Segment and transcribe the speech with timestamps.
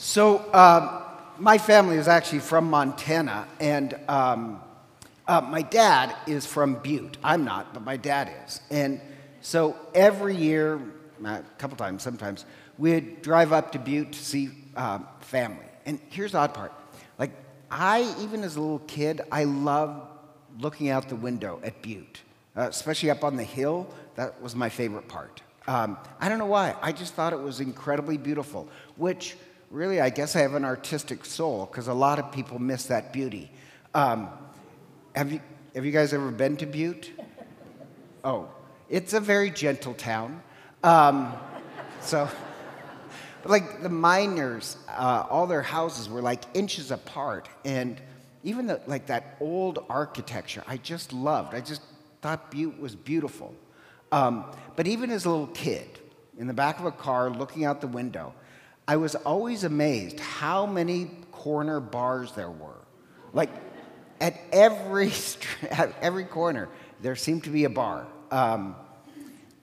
[0.00, 1.02] So, um,
[1.40, 4.60] my family is actually from Montana, and um,
[5.26, 7.16] uh, my dad is from Butte.
[7.24, 8.60] I'm not, but my dad is.
[8.70, 9.00] And
[9.40, 10.80] so every year,
[11.24, 12.44] a couple times, sometimes,
[12.78, 15.66] we'd drive up to Butte to see uh, family.
[15.84, 16.72] And here's the odd part
[17.18, 17.32] like,
[17.68, 20.06] I, even as a little kid, I loved
[20.60, 22.20] looking out the window at Butte,
[22.56, 23.92] uh, especially up on the hill.
[24.14, 25.42] That was my favorite part.
[25.66, 26.76] Um, I don't know why.
[26.80, 29.36] I just thought it was incredibly beautiful, which
[29.70, 33.12] really, I guess I have an artistic soul because a lot of people miss that
[33.12, 33.50] beauty.
[33.94, 34.28] Um,
[35.14, 35.40] have, you,
[35.74, 37.10] have you guys ever been to Butte?
[38.24, 38.48] Oh,
[38.88, 40.42] it's a very gentle town.
[40.82, 41.32] Um,
[42.00, 42.28] so,
[43.44, 47.48] like the miners, uh, all their houses were like inches apart.
[47.64, 48.00] And
[48.44, 51.54] even the, like that old architecture, I just loved.
[51.54, 51.82] I just
[52.22, 53.54] thought Butte was beautiful.
[54.10, 54.44] Um,
[54.76, 55.98] but even as a little kid,
[56.38, 58.32] in the back of a car looking out the window,
[58.88, 62.80] I was always amazed how many corner bars there were.
[63.34, 63.50] Like
[64.18, 65.12] at every,
[65.70, 66.70] at every corner,
[67.02, 68.06] there seemed to be a bar.
[68.30, 68.74] Um,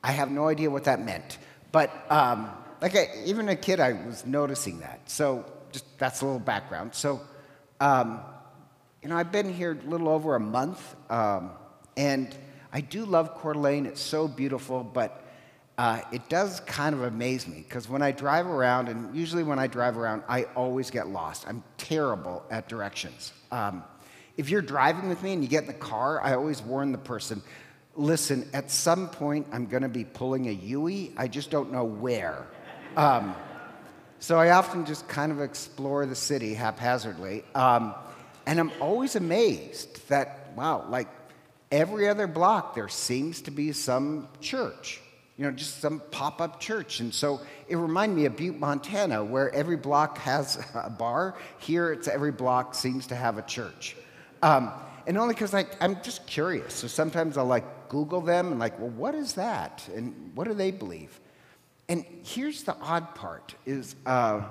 [0.03, 1.39] I have no idea what that meant.
[1.71, 5.09] But um, like I, even a kid, I was noticing that.
[5.09, 6.93] So just that's a little background.
[6.93, 7.19] So,
[7.79, 8.21] um,
[9.01, 11.49] you know, I've been here a little over a month, um,
[11.97, 12.33] and
[12.71, 13.87] I do love Coeur d'Alene.
[13.87, 15.24] It's so beautiful, but
[15.77, 19.59] uh, it does kind of amaze me because when I drive around, and usually when
[19.59, 21.45] I drive around, I always get lost.
[21.47, 23.33] I'm terrible at directions.
[23.51, 23.83] Um,
[24.37, 26.97] if you're driving with me and you get in the car, I always warn the
[26.97, 27.41] person
[27.97, 31.13] listen, at some point I'm going to be pulling a Yui.
[31.17, 32.45] I just don't know where.
[32.97, 33.35] Um,
[34.19, 37.43] so I often just kind of explore the city haphazardly.
[37.53, 37.95] Um,
[38.45, 41.07] and I'm always amazed that, wow, like
[41.71, 45.01] every other block, there seems to be some church
[45.37, 47.01] you know, just some pop up church.
[47.01, 51.35] And so it reminded me of Butte, Montana, where every block has a bar.
[51.59, 53.95] Here, it's every block seems to have a church.
[54.41, 54.71] Um,
[55.07, 56.73] and only because I'm just curious.
[56.73, 59.87] So sometimes I'll like Google them and like, well, what is that?
[59.93, 61.19] And what do they believe?
[61.87, 64.41] And here's the odd part is uh,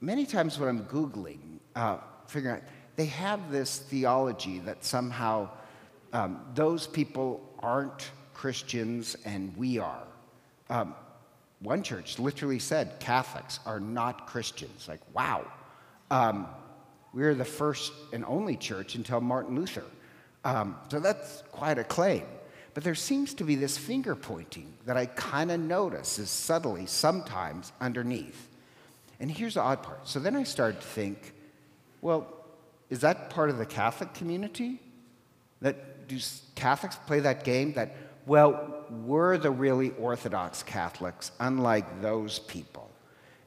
[0.00, 2.62] many times when I'm Googling, uh, figuring out,
[2.96, 5.50] they have this theology that somehow
[6.12, 10.06] um, those people aren't Christians and we are.
[10.68, 10.94] Um,
[11.60, 14.86] one church literally said Catholics are not Christians.
[14.86, 15.50] Like, wow.
[16.10, 16.46] Um,
[17.14, 19.84] we're the first and only church until Martin Luther.
[20.44, 22.24] Um, so that's quite a claim.
[22.74, 26.84] But there seems to be this finger pointing that I kind of notice is subtly
[26.84, 28.50] sometimes underneath.
[29.18, 30.06] And here's the odd part.
[30.06, 31.32] So then I started to think,
[32.02, 32.26] well,
[32.90, 34.78] is that part of the Catholic community?
[35.62, 36.18] That do
[36.54, 42.90] Catholics play that game that well, we're the really Orthodox Catholics, unlike those people.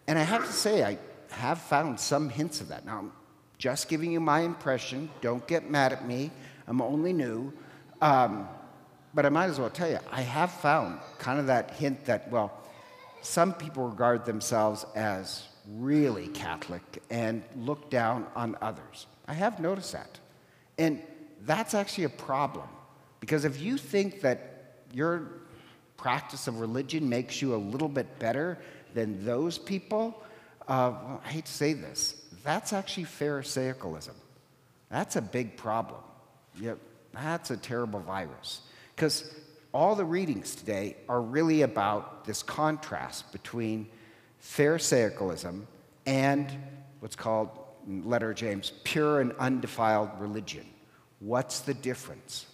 [0.07, 0.97] And I have to say, I
[1.31, 2.85] have found some hints of that.
[2.85, 3.11] Now, I'm
[3.57, 5.09] just giving you my impression.
[5.21, 6.31] Don't get mad at me.
[6.65, 7.51] I'm only new.
[8.01, 8.47] Um,
[9.13, 12.31] but I might as well tell you, I have found kind of that hint that,
[12.31, 12.53] well,
[13.21, 19.07] some people regard themselves as really Catholic and look down on others.
[19.27, 20.19] I have noticed that.
[20.77, 21.01] And
[21.41, 22.67] that's actually a problem.
[23.19, 24.48] Because if you think that
[24.93, 25.27] your
[25.97, 28.57] practice of religion makes you a little bit better
[28.93, 30.23] than those people,
[30.67, 34.13] uh, well, I hate to say this, that's actually Pharisaicalism.
[34.89, 36.01] That's a big problem.
[36.59, 36.79] Yep,
[37.13, 38.61] that's a terrible virus.
[38.95, 39.31] Because
[39.73, 43.87] all the readings today are really about this contrast between
[44.41, 45.65] Pharisaicalism
[46.05, 46.51] and
[46.99, 47.49] what's called,
[47.87, 50.65] letter James, pure and undefiled religion.
[51.19, 52.45] What's the difference?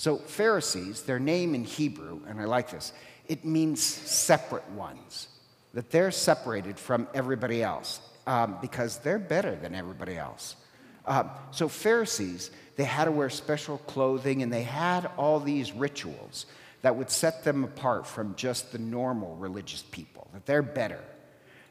[0.00, 2.94] So, Pharisees, their name in Hebrew, and I like this,
[3.28, 5.28] it means separate ones,
[5.74, 10.56] that they're separated from everybody else um, because they're better than everybody else.
[11.04, 16.46] Uh, so, Pharisees, they had to wear special clothing and they had all these rituals
[16.80, 21.04] that would set them apart from just the normal religious people, that they're better.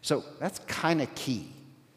[0.03, 1.51] So, that's kind of key.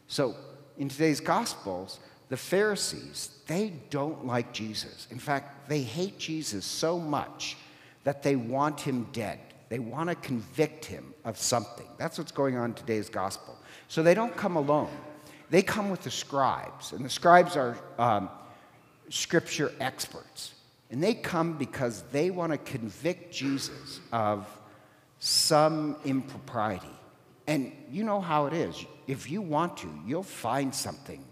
[0.06, 0.34] So,
[0.78, 2.00] in today's Gospels,
[2.32, 5.06] the Pharisees, they don't like Jesus.
[5.10, 7.58] In fact, they hate Jesus so much
[8.04, 9.38] that they want him dead.
[9.68, 11.86] They want to convict him of something.
[11.98, 13.58] That's what's going on in today's gospel.
[13.88, 14.88] So they don't come alone.
[15.50, 18.30] They come with the scribes, and the scribes are um,
[19.10, 20.54] scripture experts.
[20.90, 24.48] And they come because they want to convict Jesus of
[25.18, 26.96] some impropriety.
[27.46, 28.86] And you know how it is.
[29.06, 31.22] If you want to, you'll find something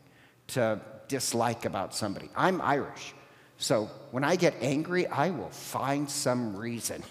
[0.51, 2.31] to dislike about somebody.
[2.37, 3.15] I'm Irish.
[3.59, 7.03] So when I get angry, I will find some reason.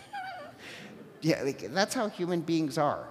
[1.21, 3.07] yeah, like, that's how human beings are.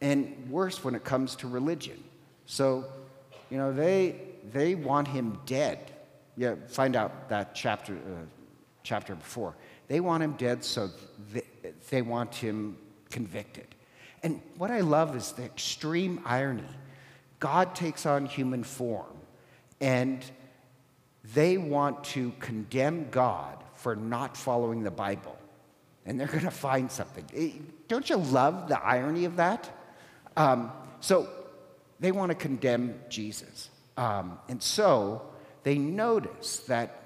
[0.00, 2.02] and worse when it comes to religion.
[2.46, 2.84] So,
[3.50, 4.20] you know, they,
[4.52, 5.92] they want him dead.
[6.36, 8.24] Yeah, find out that chapter, uh,
[8.82, 9.54] chapter before.
[9.88, 10.90] They want him dead, so
[11.32, 11.42] they,
[11.90, 12.76] they want him
[13.10, 13.74] convicted.
[14.22, 16.62] And what I love is the extreme irony.
[17.40, 19.16] God takes on human form,
[19.80, 20.24] and
[21.34, 25.36] they want to condemn God for not following the Bible.
[26.06, 27.24] And they're going to find something.
[27.34, 27.50] Eh,
[27.86, 29.68] don't you love the irony of that?
[30.36, 31.28] Um, so
[32.00, 33.70] they want to condemn Jesus.
[33.96, 35.22] Um, and so
[35.64, 37.02] they notice that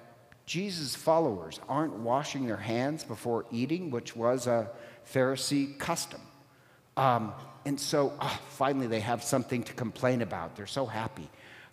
[0.46, 4.70] Jesus' followers aren't washing their hands before eating, which was a
[5.10, 6.20] Pharisee custom.
[6.96, 7.32] Um,
[7.64, 10.56] and so oh, finally they have something to complain about.
[10.56, 11.28] They're so happy.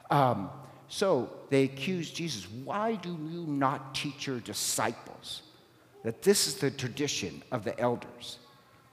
[0.09, 0.49] Um,
[0.89, 5.43] so they accuse Jesus why do you not teach your disciples
[6.03, 8.39] that this is the tradition of the elders?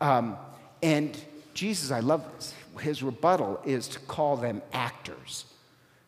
[0.01, 0.37] Um,
[0.83, 1.19] and
[1.55, 5.47] Jesus, I love this, his rebuttal is to call them actors.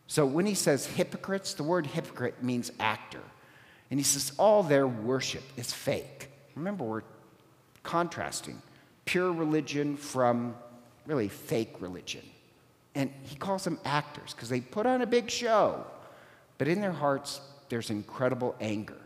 [0.06, 3.22] So when he says hypocrites, the word hypocrite means actor.
[3.90, 6.30] And he says all their worship is fake.
[6.54, 7.02] Remember, we're
[7.82, 8.60] contrasting
[9.04, 10.54] pure religion from
[11.06, 12.22] really fake religion.
[12.94, 15.86] And he calls them actors because they put on a big show,
[16.56, 18.96] but in their hearts, there's incredible anger.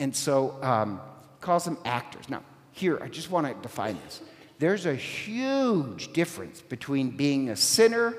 [0.00, 1.00] And so um,
[1.40, 2.28] calls them actors.
[2.28, 2.42] Now,
[2.72, 4.20] here, I just want to define this.
[4.58, 8.14] There's a huge difference between being a sinner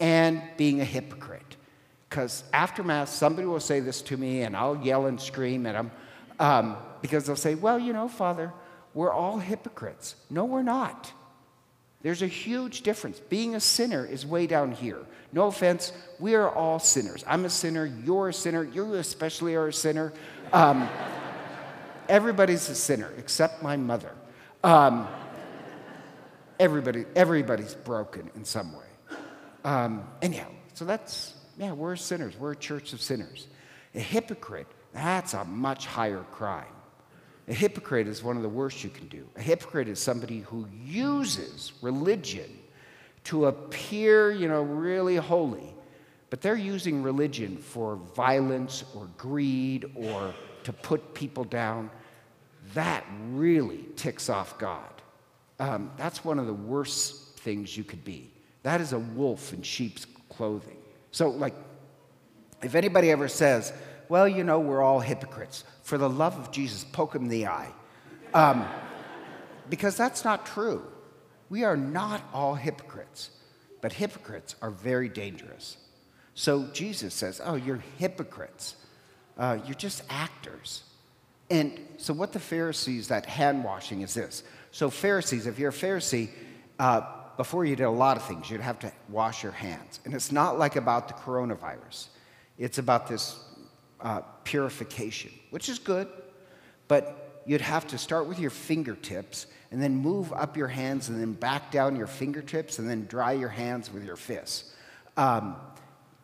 [0.00, 1.56] and being a hypocrite.
[2.08, 5.72] Because after Mass, somebody will say this to me, and I'll yell and scream at
[5.72, 5.90] them
[6.38, 8.52] um, because they'll say, Well, you know, Father,
[8.94, 10.14] we're all hypocrites.
[10.30, 11.12] No, we're not.
[12.02, 13.18] There's a huge difference.
[13.18, 15.00] Being a sinner is way down here.
[15.32, 17.24] No offense, we are all sinners.
[17.26, 20.12] I'm a sinner, you're a sinner, you especially are a sinner.
[20.52, 20.88] Um,
[22.08, 24.12] everybody's a sinner except my mother.
[24.64, 25.08] Um,
[26.58, 28.84] everybody, everybody's broken in some way.
[29.64, 32.36] Um, anyhow, so that's yeah, we're sinners.
[32.38, 33.48] We're a church of sinners.
[33.94, 36.64] A hypocrite, that's a much higher crime.
[37.48, 39.26] A hypocrite is one of the worst you can do.
[39.36, 42.58] A hypocrite is somebody who uses religion
[43.24, 45.74] to appear, you know, really holy,
[46.30, 50.34] but they're using religion for violence or greed or
[50.64, 51.90] to put people down.
[52.74, 54.90] That really ticks off God.
[55.58, 58.30] Um, that's one of the worst things you could be.
[58.62, 60.76] That is a wolf in sheep's clothing.
[61.10, 61.54] So, like,
[62.62, 63.72] if anybody ever says,
[64.08, 67.46] well, you know, we're all hypocrites, for the love of Jesus, poke him in the
[67.46, 67.72] eye.
[68.34, 68.66] Um,
[69.68, 70.82] because that's not true.
[71.48, 73.30] We are not all hypocrites,
[73.80, 75.76] but hypocrites are very dangerous.
[76.34, 78.76] So Jesus says, Oh, you're hypocrites.
[79.36, 80.82] Uh, you're just actors.
[81.50, 84.42] And so, what the Pharisees, that hand washing is this.
[84.70, 86.28] So, Pharisees, if you're a Pharisee,
[86.78, 87.02] uh,
[87.36, 90.00] before you did a lot of things, you'd have to wash your hands.
[90.04, 92.08] And it's not like about the coronavirus,
[92.58, 93.42] it's about this
[94.00, 96.08] uh, purification, which is good,
[96.86, 101.20] but you'd have to start with your fingertips and then move up your hands and
[101.20, 104.74] then back down your fingertips and then dry your hands with your fists.
[105.16, 105.56] Um,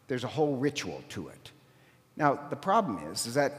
[0.07, 1.51] there's a whole ritual to it.
[2.17, 3.53] Now, the problem is, is that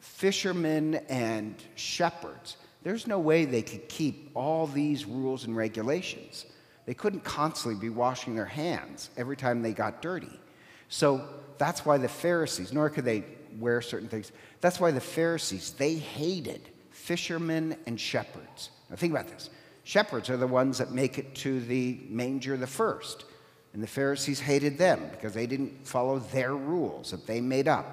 [0.00, 6.46] fishermen and shepherds, there's no way they could keep all these rules and regulations.
[6.86, 10.40] They couldn't constantly be washing their hands every time they got dirty.
[10.88, 11.26] So
[11.58, 13.24] that's why the Pharisees, nor could they
[13.58, 18.70] wear certain things, that's why the Pharisees, they hated fishermen and shepherds.
[18.90, 19.50] Now think about this.
[19.84, 23.24] Shepherds are the ones that make it to the manger the first.
[23.72, 27.86] And the Pharisees hated them because they didn't follow their rules that they made up.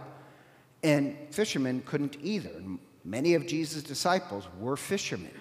[0.81, 2.51] And fishermen couldn't either.
[3.05, 5.33] Many of Jesus' disciples were fishermen.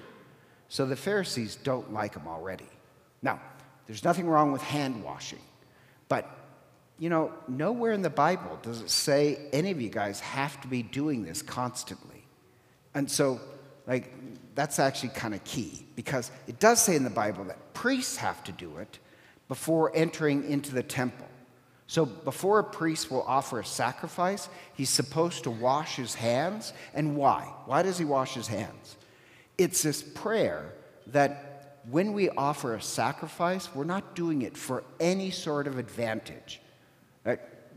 [0.68, 2.68] So the Pharisees don't like him already.
[3.22, 3.40] Now,
[3.86, 5.38] there's nothing wrong with hand washing,
[6.08, 6.28] but
[7.02, 10.68] you know, nowhere in the Bible does it say any of you guys have to
[10.68, 12.24] be doing this constantly.
[12.94, 13.40] And so,
[13.88, 14.14] like,
[14.54, 18.44] that's actually kind of key because it does say in the Bible that priests have
[18.44, 19.00] to do it
[19.48, 21.26] before entering into the temple.
[21.88, 26.72] So before a priest will offer a sacrifice, he's supposed to wash his hands.
[26.94, 27.52] And why?
[27.66, 28.96] Why does he wash his hands?
[29.58, 30.72] It's this prayer
[31.08, 36.60] that when we offer a sacrifice, we're not doing it for any sort of advantage.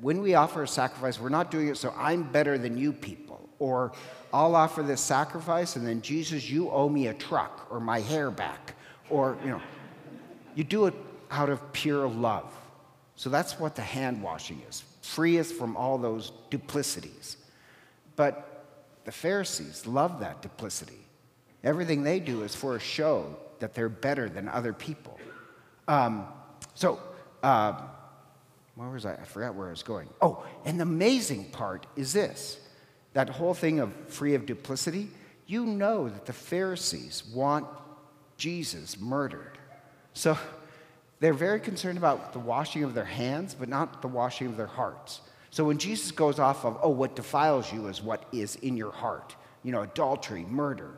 [0.01, 3.49] When we offer a sacrifice, we're not doing it so I'm better than you people,
[3.59, 3.93] or
[4.33, 8.29] I'll offer this sacrifice and then Jesus, you owe me a truck or my hair
[8.29, 8.75] back,
[9.09, 9.61] or, you know,
[10.55, 10.93] you do it
[11.31, 12.51] out of pure love.
[13.15, 17.37] So that's what the hand washing is free us from all those duplicities.
[18.15, 18.65] But
[19.05, 21.05] the Pharisees love that duplicity.
[21.63, 25.19] Everything they do is for a show that they're better than other people.
[25.87, 26.25] Um,
[26.73, 26.99] so,
[27.43, 27.81] uh,
[28.75, 29.13] where was I?
[29.13, 30.09] I forgot where I was going.
[30.21, 32.59] Oh, and the amazing part is this
[33.13, 35.09] that whole thing of free of duplicity.
[35.47, 37.65] You know that the Pharisees want
[38.37, 39.57] Jesus murdered.
[40.13, 40.37] So
[41.19, 44.67] they're very concerned about the washing of their hands, but not the washing of their
[44.67, 45.21] hearts.
[45.49, 48.91] So when Jesus goes off of, oh, what defiles you is what is in your
[48.91, 50.91] heart, you know, adultery, murder,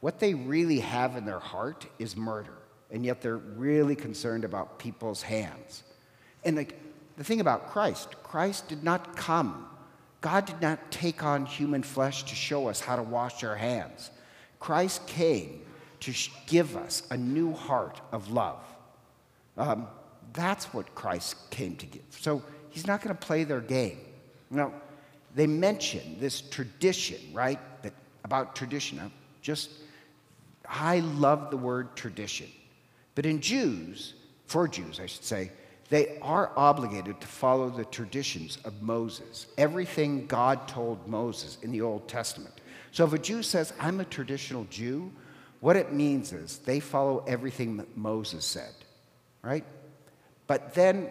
[0.00, 2.58] what they really have in their heart is murder.
[2.90, 5.82] And yet they're really concerned about people's hands.
[6.44, 6.78] And like
[7.16, 9.68] the thing about Christ, Christ did not come.
[10.20, 14.10] God did not take on human flesh to show us how to wash our hands.
[14.58, 15.62] Christ came
[16.00, 16.12] to
[16.46, 18.62] give us a new heart of love.
[19.56, 19.86] Um,
[20.32, 22.02] that's what Christ came to give.
[22.10, 23.98] So he's not going to play their game.
[24.50, 24.72] Now,
[25.34, 27.58] they mention this tradition, right?
[27.82, 27.92] That
[28.24, 28.98] about tradition.
[28.98, 29.70] Now, just
[30.68, 32.48] I love the word tradition.
[33.14, 34.14] But in Jews,
[34.46, 35.50] for Jews, I should say,
[35.88, 41.82] they are obligated to follow the traditions of Moses, everything God told Moses in the
[41.82, 42.54] Old Testament.
[42.90, 45.12] So if a Jew says, I'm a traditional Jew,
[45.60, 48.72] what it means is they follow everything that Moses said,
[49.42, 49.64] right?
[50.46, 51.10] But then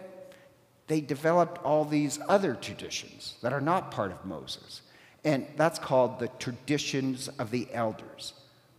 [0.88, 4.82] they developed all these other traditions that are not part of Moses.
[5.24, 8.34] And that's called the traditions of the elders.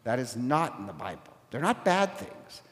[0.04, 1.22] That is not in the Bible.
[1.50, 2.62] They're not bad things.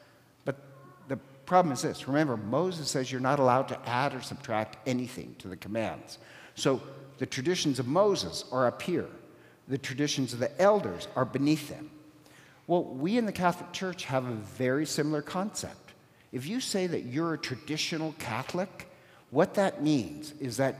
[1.45, 5.47] Problem is this remember, Moses says you're not allowed to add or subtract anything to
[5.47, 6.17] the commands.
[6.55, 6.81] So
[7.17, 9.09] the traditions of Moses are up here,
[9.67, 11.89] the traditions of the elders are beneath them.
[12.67, 15.93] Well, we in the Catholic Church have a very similar concept.
[16.31, 18.89] If you say that you're a traditional Catholic,
[19.29, 20.75] what that means is that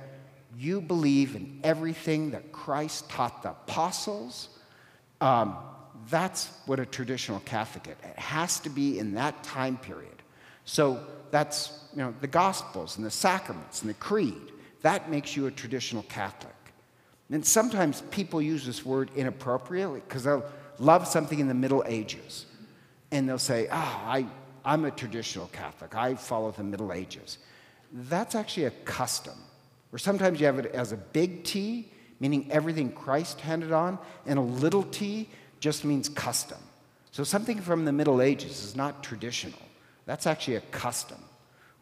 [0.57, 4.49] you believe in everything that Christ taught the apostles.
[5.21, 5.57] Um,
[6.09, 8.09] that's what a traditional Catholic is.
[8.09, 10.14] It has to be in that time period.
[10.65, 10.99] So
[11.31, 14.51] that's you know the Gospels and the sacraments and the creed.
[14.81, 16.53] That makes you a traditional Catholic.
[17.31, 20.45] And sometimes people use this word inappropriately because they'll
[20.77, 22.45] love something in the Middle Ages,
[23.11, 24.25] and they'll say, "Ah, oh, I,
[24.63, 25.95] I'm a traditional Catholic.
[25.95, 27.37] I follow the Middle Ages."
[27.91, 29.35] That's actually a custom.
[29.93, 34.39] Or sometimes you have it as a big T, meaning everything Christ handed on, and
[34.39, 35.29] a little t,
[35.59, 36.57] just means custom.
[37.11, 39.59] So something from the Middle Ages is not traditional.
[40.05, 41.17] That's actually a custom.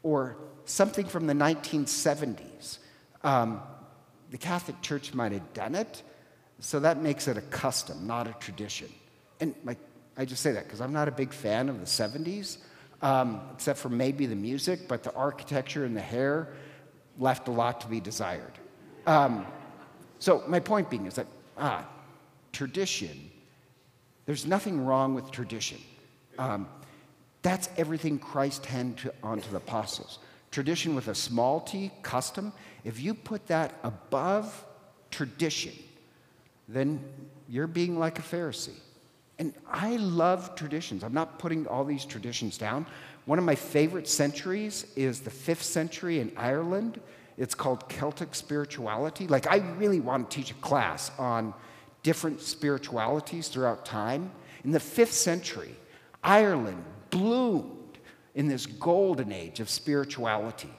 [0.02, 2.80] Or something from the 1970s.
[3.24, 3.62] Um,
[4.32, 6.02] the Catholic Church might have done it,
[6.60, 8.90] so that makes it a custom, not a tradition.
[9.40, 9.78] And like,
[10.18, 12.58] I just say that because I'm not a big fan of the 70s,
[13.02, 16.50] um, except for maybe the music, but the architecture and the hair
[17.20, 18.54] left a lot to be desired.
[19.06, 19.46] Um,
[20.20, 21.28] so my point being is that
[21.58, 21.86] ah,
[22.54, 23.30] tradition
[24.26, 25.80] there's nothing wrong with tradition.
[26.38, 26.68] Um,
[27.44, 30.20] that's everything Christ handed on to the apostles.
[30.50, 34.66] Tradition with a small t, custom, if you put that above
[35.12, 35.74] tradition,
[36.68, 37.04] then
[37.48, 38.80] you're being like a Pharisee.
[39.40, 41.04] And I love traditions.
[41.04, 42.86] I'm not putting all these traditions down.
[43.26, 47.02] One of my favorite centuries is the fifth century in Ireland.
[47.38, 49.28] It's called Celtic spirituality.
[49.28, 51.54] Like, I really want to teach a class on
[52.04, 54.32] different spiritualities throughout time.
[54.64, 55.76] In the fifth century,
[56.24, 56.84] Ireland
[57.14, 58.00] bloomed
[58.34, 60.74] in this golden age of spirituality.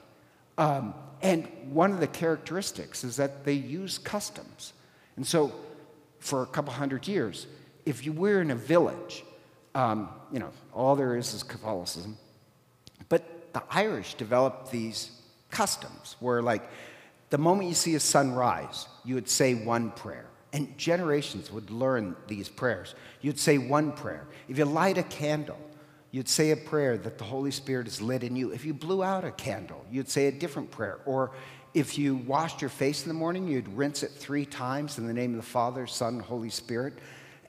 [0.57, 4.73] Um, and one of the characteristics is that they use customs.
[5.15, 5.53] And so,
[6.19, 7.47] for a couple hundred years,
[7.85, 9.23] if you were in a village,
[9.73, 12.17] um, you know, all there is is Catholicism.
[13.07, 15.11] But the Irish developed these
[15.51, 16.63] customs where, like,
[17.29, 20.25] the moment you see a sunrise, you would say one prayer.
[20.51, 22.95] And generations would learn these prayers.
[23.21, 24.25] You'd say one prayer.
[24.47, 25.59] If you light a candle,
[26.15, 28.51] you'd say a prayer that the Holy Spirit is lit in you.
[28.51, 30.99] If you blew out a candle, you'd say a different prayer.
[31.05, 31.31] Or
[31.73, 35.13] if you washed your face in the morning, you'd rinse it three times in the
[35.13, 36.93] name of the Father, Son, Holy Spirit.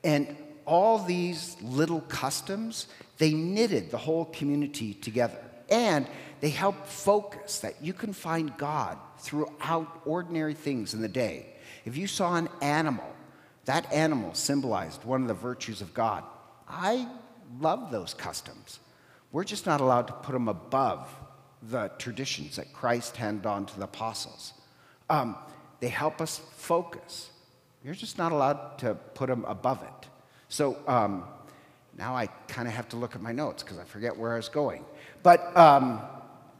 [0.02, 5.38] And all these little customs, they knitted the whole community together.
[5.70, 6.08] And
[6.40, 11.54] they help focus that you can find God throughout ordinary things in the day.
[11.84, 13.14] If you saw an animal,
[13.66, 16.24] that animal symbolized one of the virtues of God.
[16.68, 17.06] I
[17.60, 18.80] love those customs.
[19.32, 21.08] We're just not allowed to put them above
[21.62, 24.52] the traditions that Christ handed on to the apostles.
[25.10, 25.36] Um,
[25.80, 27.30] they help us focus.
[27.84, 30.08] You're just not allowed to put them above it.
[30.48, 31.24] So um,
[31.96, 34.36] now I kind of have to look at my notes because I forget where I
[34.36, 34.84] was going.
[35.22, 36.00] But um,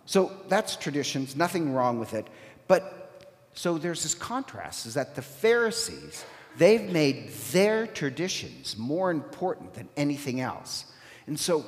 [0.07, 2.27] so that's traditions, nothing wrong with it.
[2.69, 6.25] But so there's this contrast is that the Pharisees,
[6.59, 10.93] they've made their traditions more important than anything else.
[11.27, 11.65] And so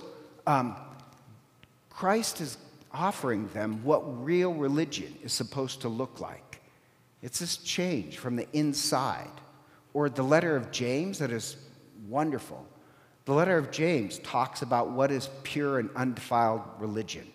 [0.47, 0.76] um,
[1.90, 2.59] Christ is
[2.92, 6.61] offering them what real religion is supposed to look like.
[7.23, 9.30] It's this change from the inside.
[9.95, 11.57] Or the letter of James that is
[12.09, 12.64] wonderful.
[13.25, 17.26] The letter of James talks about what is pure and undefiled religion.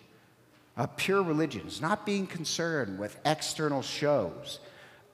[0.76, 4.58] A pure religion is not being concerned with external shows.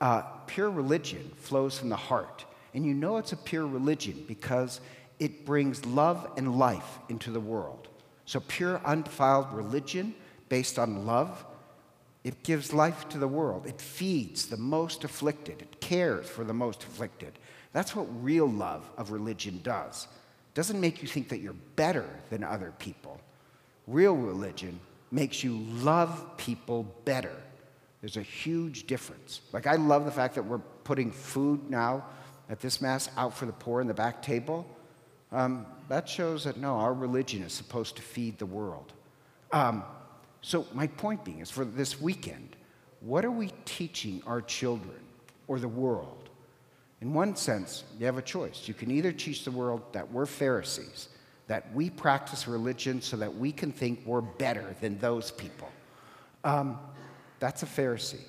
[0.01, 2.45] Uh, pure religion flows from the heart.
[2.75, 4.81] And you know it's a pure religion because
[5.19, 7.89] it brings love and life into the world.
[8.25, 10.15] So, pure, undefiled religion
[10.49, 11.45] based on love,
[12.25, 13.67] it gives life to the world.
[13.67, 17.33] It feeds the most afflicted, it cares for the most afflicted.
[17.73, 20.09] That's what real love of religion does.
[20.51, 23.21] It doesn't make you think that you're better than other people.
[23.87, 24.81] Real religion
[25.11, 27.37] makes you love people better.
[28.01, 29.43] There's a huge difference.
[29.53, 32.05] Like, I love the fact that we're putting food now
[32.49, 34.67] at this Mass out for the poor in the back table.
[35.33, 38.93] Um, that shows that no, our religion is supposed to feed the world.
[39.53, 39.85] Um,
[40.41, 42.57] so, my point being is for this weekend,
[43.01, 44.99] what are we teaching our children
[45.47, 46.31] or the world?
[47.01, 48.67] In one sense, you have a choice.
[48.67, 51.09] You can either teach the world that we're Pharisees,
[51.47, 55.69] that we practice religion so that we can think we're better than those people.
[56.45, 56.79] Um,
[57.41, 58.25] that's a Pharisee.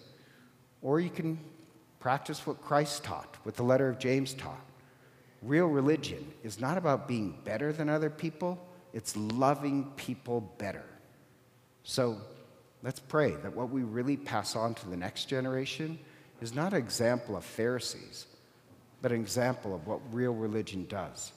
[0.81, 1.37] Or you can
[1.99, 4.65] practice what Christ taught, what the letter of James taught.
[5.43, 8.59] Real religion is not about being better than other people,
[8.93, 10.83] it's loving people better.
[11.83, 12.17] So
[12.83, 15.99] let's pray that what we really pass on to the next generation
[16.41, 18.27] is not an example of Pharisees,
[19.01, 21.31] but an example of what real religion does.